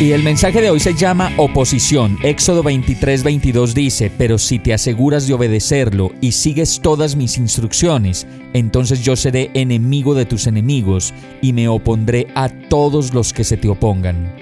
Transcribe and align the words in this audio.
Y 0.00 0.12
el 0.12 0.22
mensaje 0.22 0.62
de 0.62 0.70
hoy 0.70 0.80
se 0.80 0.94
llama 0.94 1.30
oposición. 1.36 2.16
Éxodo 2.22 2.62
23, 2.62 3.22
22 3.22 3.74
dice, 3.74 4.10
pero 4.16 4.38
si 4.38 4.58
te 4.58 4.72
aseguras 4.72 5.26
de 5.26 5.34
obedecerlo 5.34 6.12
y 6.22 6.32
sigues 6.32 6.80
todas 6.80 7.16
mis 7.16 7.36
instrucciones, 7.36 8.26
entonces 8.54 9.02
yo 9.02 9.14
seré 9.14 9.50
enemigo 9.52 10.14
de 10.14 10.24
tus 10.24 10.46
enemigos 10.46 11.12
y 11.42 11.52
me 11.52 11.68
opondré 11.68 12.28
a 12.34 12.48
todos 12.48 13.12
los 13.12 13.34
que 13.34 13.44
se 13.44 13.58
te 13.58 13.68
opongan. 13.68 14.32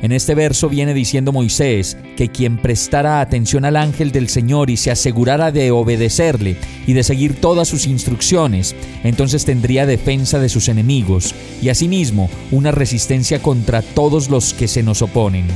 En 0.00 0.12
este 0.12 0.34
verso 0.36 0.68
viene 0.68 0.94
diciendo 0.94 1.32
Moisés 1.32 1.96
que 2.16 2.28
quien 2.28 2.58
prestara 2.58 3.20
atención 3.20 3.64
al 3.64 3.76
ángel 3.76 4.12
del 4.12 4.28
Señor 4.28 4.70
y 4.70 4.76
se 4.76 4.92
asegurara 4.92 5.50
de 5.50 5.72
obedecerle 5.72 6.56
y 6.86 6.92
de 6.92 7.02
seguir 7.02 7.40
todas 7.40 7.66
sus 7.66 7.86
instrucciones, 7.86 8.76
entonces 9.02 9.44
tendría 9.44 9.86
defensa 9.86 10.38
de 10.38 10.48
sus 10.48 10.68
enemigos 10.68 11.34
y 11.60 11.70
asimismo 11.70 12.30
una 12.52 12.70
resistencia 12.70 13.42
contra 13.42 13.82
todos 13.82 14.30
los 14.30 14.54
que 14.54 14.68
se 14.68 14.84
nos 14.84 15.02
oponen. 15.02 15.46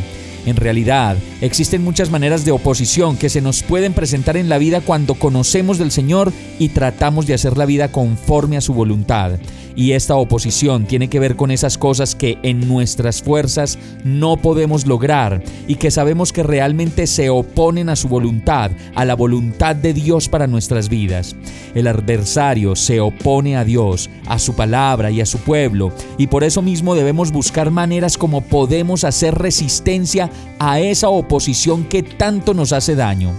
En 0.44 0.56
realidad, 0.56 1.16
existen 1.40 1.84
muchas 1.84 2.10
maneras 2.10 2.44
de 2.44 2.50
oposición 2.50 3.16
que 3.16 3.28
se 3.28 3.40
nos 3.40 3.62
pueden 3.62 3.92
presentar 3.92 4.36
en 4.36 4.48
la 4.48 4.58
vida 4.58 4.80
cuando 4.80 5.14
conocemos 5.14 5.78
del 5.78 5.92
Señor 5.92 6.32
y 6.58 6.70
tratamos 6.70 7.28
de 7.28 7.34
hacer 7.34 7.56
la 7.56 7.64
vida 7.64 7.92
conforme 7.92 8.56
a 8.56 8.60
su 8.60 8.74
voluntad. 8.74 9.38
Y 9.74 9.92
esta 9.92 10.16
oposición 10.16 10.86
tiene 10.86 11.08
que 11.08 11.20
ver 11.20 11.36
con 11.36 11.50
esas 11.50 11.78
cosas 11.78 12.14
que 12.14 12.38
en 12.42 12.68
nuestras 12.68 13.22
fuerzas 13.22 13.78
no 14.04 14.36
podemos 14.36 14.86
lograr 14.86 15.42
y 15.66 15.76
que 15.76 15.90
sabemos 15.90 16.32
que 16.32 16.42
realmente 16.42 17.06
se 17.06 17.30
oponen 17.30 17.88
a 17.88 17.96
su 17.96 18.08
voluntad, 18.08 18.70
a 18.94 19.04
la 19.04 19.14
voluntad 19.14 19.76
de 19.76 19.94
Dios 19.94 20.28
para 20.28 20.46
nuestras 20.46 20.88
vidas. 20.88 21.36
El 21.74 21.86
adversario 21.86 22.76
se 22.76 23.00
opone 23.00 23.56
a 23.56 23.64
Dios, 23.64 24.10
a 24.26 24.38
su 24.38 24.54
palabra 24.54 25.10
y 25.10 25.20
a 25.20 25.26
su 25.26 25.38
pueblo, 25.38 25.92
y 26.18 26.26
por 26.26 26.44
eso 26.44 26.62
mismo 26.62 26.94
debemos 26.94 27.32
buscar 27.32 27.70
maneras 27.70 28.18
como 28.18 28.42
podemos 28.42 29.04
hacer 29.04 29.34
resistencia 29.34 30.30
a 30.58 30.80
esa 30.80 31.08
oposición 31.08 31.84
que 31.84 32.02
tanto 32.02 32.54
nos 32.54 32.72
hace 32.72 32.94
daño. 32.94 33.32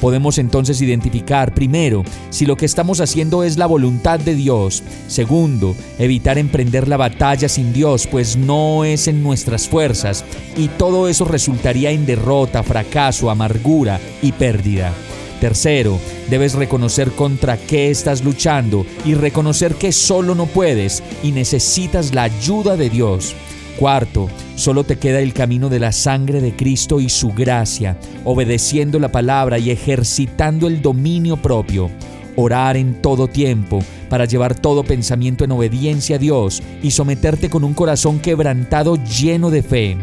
Podemos 0.00 0.38
entonces 0.38 0.80
identificar, 0.82 1.54
primero, 1.54 2.04
si 2.30 2.46
lo 2.46 2.56
que 2.56 2.66
estamos 2.66 3.00
haciendo 3.00 3.42
es 3.42 3.56
la 3.56 3.66
voluntad 3.66 4.20
de 4.20 4.34
Dios. 4.34 4.82
Segundo, 5.06 5.74
evitar 5.98 6.38
emprender 6.38 6.88
la 6.88 6.96
batalla 6.96 7.48
sin 7.48 7.72
Dios, 7.72 8.06
pues 8.06 8.36
no 8.36 8.84
es 8.84 9.08
en 9.08 9.22
nuestras 9.22 9.68
fuerzas, 9.68 10.24
y 10.56 10.68
todo 10.68 11.08
eso 11.08 11.24
resultaría 11.24 11.90
en 11.90 12.06
derrota, 12.06 12.62
fracaso, 12.62 13.30
amargura 13.30 14.00
y 14.22 14.32
pérdida. 14.32 14.92
Tercero, 15.40 16.00
debes 16.30 16.54
reconocer 16.54 17.12
contra 17.12 17.58
qué 17.58 17.90
estás 17.90 18.24
luchando 18.24 18.86
y 19.04 19.14
reconocer 19.14 19.74
que 19.74 19.92
solo 19.92 20.34
no 20.34 20.46
puedes 20.46 21.02
y 21.22 21.32
necesitas 21.32 22.14
la 22.14 22.22
ayuda 22.22 22.76
de 22.76 22.88
Dios. 22.88 23.34
Cuarto, 23.78 24.30
solo 24.54 24.84
te 24.84 24.96
queda 24.96 25.20
el 25.20 25.34
camino 25.34 25.68
de 25.68 25.78
la 25.78 25.92
sangre 25.92 26.40
de 26.40 26.56
Cristo 26.56 26.98
y 26.98 27.10
su 27.10 27.32
gracia, 27.32 27.98
obedeciendo 28.24 28.98
la 28.98 29.12
palabra 29.12 29.58
y 29.58 29.70
ejercitando 29.70 30.66
el 30.66 30.80
dominio 30.80 31.36
propio. 31.36 31.90
Orar 32.36 32.78
en 32.78 33.02
todo 33.02 33.28
tiempo 33.28 33.80
para 34.08 34.24
llevar 34.24 34.54
todo 34.54 34.82
pensamiento 34.82 35.44
en 35.44 35.52
obediencia 35.52 36.16
a 36.16 36.18
Dios 36.18 36.62
y 36.82 36.90
someterte 36.90 37.50
con 37.50 37.64
un 37.64 37.74
corazón 37.74 38.18
quebrantado 38.18 38.96
lleno 38.96 39.50
de 39.50 39.62
fe. 39.62 39.98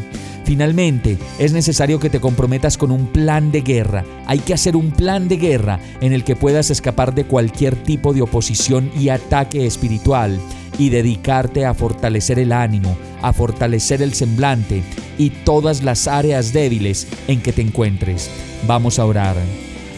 Finalmente, 0.45 1.17
es 1.39 1.51
necesario 1.51 1.99
que 1.99 2.11
te 2.11 2.19
comprometas 2.19 2.77
con 2.77 2.91
un 2.91 3.07
plan 3.07 3.51
de 3.51 3.61
guerra. 3.61 4.03
Hay 4.27 4.39
que 4.39 4.53
hacer 4.53 4.75
un 4.75 4.91
plan 4.91 5.27
de 5.27 5.37
guerra 5.37 5.79
en 5.99 6.13
el 6.13 6.23
que 6.23 6.35
puedas 6.35 6.69
escapar 6.69 7.15
de 7.15 7.25
cualquier 7.25 7.75
tipo 7.75 8.13
de 8.13 8.21
oposición 8.21 8.91
y 8.99 9.09
ataque 9.09 9.65
espiritual 9.65 10.39
y 10.77 10.89
dedicarte 10.89 11.65
a 11.65 11.73
fortalecer 11.73 12.39
el 12.39 12.51
ánimo, 12.51 12.97
a 13.23 13.33
fortalecer 13.33 14.03
el 14.03 14.13
semblante 14.13 14.83
y 15.17 15.31
todas 15.31 15.81
las 15.81 16.07
áreas 16.07 16.53
débiles 16.53 17.07
en 17.27 17.41
que 17.41 17.51
te 17.51 17.63
encuentres. 17.63 18.29
Vamos 18.67 18.99
a 18.99 19.05
orar. 19.05 19.35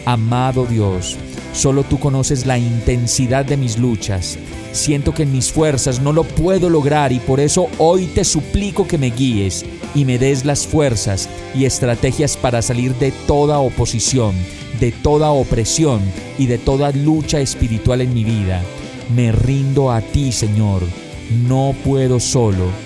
Amado 0.06 0.64
Dios, 0.64 1.16
solo 1.52 1.82
tú 1.82 1.98
conoces 1.98 2.46
la 2.46 2.56
intensidad 2.56 3.44
de 3.44 3.56
mis 3.56 3.78
luchas. 3.78 4.38
Siento 4.72 5.12
que 5.12 5.24
en 5.24 5.32
mis 5.32 5.52
fuerzas 5.52 6.00
no 6.00 6.12
lo 6.12 6.22
puedo 6.22 6.70
lograr 6.70 7.12
y 7.12 7.18
por 7.18 7.40
eso 7.40 7.68
hoy 7.78 8.06
te 8.06 8.24
suplico 8.24 8.86
que 8.86 8.98
me 8.98 9.10
guíes 9.10 9.64
y 9.94 10.04
me 10.04 10.18
des 10.18 10.44
las 10.44 10.66
fuerzas 10.66 11.28
y 11.54 11.64
estrategias 11.64 12.36
para 12.36 12.62
salir 12.62 12.94
de 12.96 13.10
toda 13.26 13.58
oposición, 13.58 14.34
de 14.78 14.92
toda 14.92 15.30
opresión 15.30 16.00
y 16.38 16.46
de 16.46 16.58
toda 16.58 16.92
lucha 16.92 17.40
espiritual 17.40 18.00
en 18.00 18.14
mi 18.14 18.22
vida. 18.22 18.62
Me 19.14 19.32
rindo 19.32 19.90
a 19.90 20.00
ti, 20.00 20.30
Señor. 20.30 20.82
No 21.48 21.74
puedo 21.84 22.20
solo. 22.20 22.85